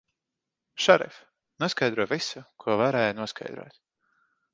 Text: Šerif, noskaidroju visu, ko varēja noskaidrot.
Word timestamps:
Šerif, 0.85 1.19
noskaidroju 1.63 2.09
visu, 2.13 2.43
ko 2.65 2.79
varēja 2.81 3.13
noskaidrot. 3.19 3.79